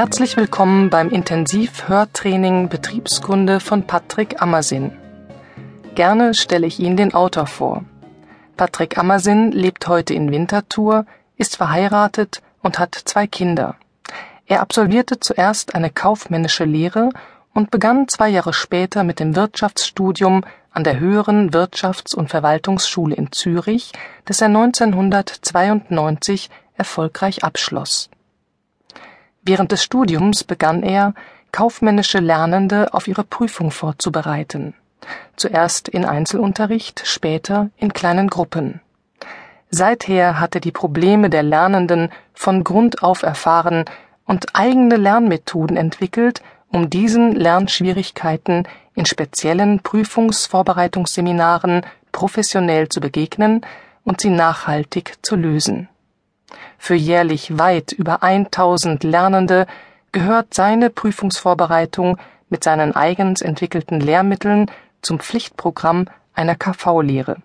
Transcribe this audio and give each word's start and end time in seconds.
Herzlich 0.00 0.38
willkommen 0.38 0.88
beim 0.88 1.10
Intensiv-Hörtraining 1.10 2.70
Betriebskunde 2.70 3.60
von 3.60 3.86
Patrick 3.86 4.40
Ammersin. 4.40 4.92
Gerne 5.94 6.32
stelle 6.32 6.66
ich 6.66 6.80
Ihnen 6.80 6.96
den 6.96 7.12
Autor 7.12 7.46
vor. 7.46 7.84
Patrick 8.56 8.96
Ammersin 8.96 9.52
lebt 9.52 9.88
heute 9.88 10.14
in 10.14 10.32
Winterthur, 10.32 11.04
ist 11.36 11.58
verheiratet 11.58 12.40
und 12.62 12.78
hat 12.78 12.94
zwei 12.94 13.26
Kinder. 13.26 13.76
Er 14.46 14.62
absolvierte 14.62 15.20
zuerst 15.20 15.74
eine 15.74 15.90
kaufmännische 15.90 16.64
Lehre 16.64 17.10
und 17.52 17.70
begann 17.70 18.08
zwei 18.08 18.30
Jahre 18.30 18.54
später 18.54 19.04
mit 19.04 19.20
dem 19.20 19.36
Wirtschaftsstudium 19.36 20.46
an 20.70 20.82
der 20.82 20.98
Höheren 20.98 21.50
Wirtschafts- 21.50 22.14
und 22.14 22.30
Verwaltungsschule 22.30 23.14
in 23.14 23.32
Zürich, 23.32 23.92
das 24.24 24.40
er 24.40 24.46
1992 24.46 26.48
erfolgreich 26.78 27.44
abschloss. 27.44 28.08
Während 29.42 29.72
des 29.72 29.82
Studiums 29.82 30.44
begann 30.44 30.82
er, 30.82 31.14
kaufmännische 31.52 32.18
Lernende 32.18 32.94
auf 32.94 33.08
ihre 33.08 33.24
Prüfung 33.24 33.70
vorzubereiten. 33.70 34.74
Zuerst 35.36 35.88
in 35.88 36.04
Einzelunterricht, 36.04 37.02
später 37.04 37.70
in 37.76 37.92
kleinen 37.92 38.28
Gruppen. 38.28 38.80
Seither 39.70 40.40
hat 40.40 40.54
er 40.54 40.60
die 40.60 40.72
Probleme 40.72 41.30
der 41.30 41.42
Lernenden 41.42 42.10
von 42.34 42.64
Grund 42.64 43.02
auf 43.02 43.22
erfahren 43.22 43.84
und 44.26 44.54
eigene 44.54 44.96
Lernmethoden 44.96 45.76
entwickelt, 45.76 46.42
um 46.68 46.90
diesen 46.90 47.32
Lernschwierigkeiten 47.32 48.68
in 48.94 49.06
speziellen 49.06 49.80
Prüfungsvorbereitungsseminaren 49.80 51.86
professionell 52.12 52.88
zu 52.88 53.00
begegnen 53.00 53.62
und 54.04 54.20
sie 54.20 54.30
nachhaltig 54.30 55.14
zu 55.22 55.36
lösen. 55.36 55.88
Für 56.78 56.94
jährlich 56.94 57.58
weit 57.58 57.92
über 57.92 58.22
1000 58.22 59.04
Lernende 59.04 59.66
gehört 60.12 60.54
seine 60.54 60.88
Prüfungsvorbereitung 60.90 62.18
mit 62.48 62.64
seinen 62.64 62.96
eigens 62.96 63.42
entwickelten 63.42 64.00
Lehrmitteln 64.00 64.70
zum 65.02 65.20
Pflichtprogramm 65.20 66.06
einer 66.34 66.56
KV-Lehre. 66.56 67.36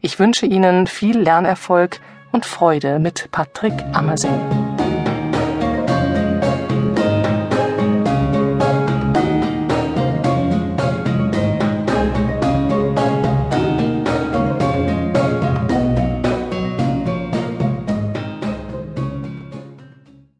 Ich 0.00 0.18
wünsche 0.18 0.46
Ihnen 0.46 0.86
viel 0.86 1.18
Lernerfolg 1.18 2.00
und 2.32 2.46
Freude 2.46 2.98
mit 2.98 3.30
Patrick 3.32 3.74
Ammersing. 3.92 4.65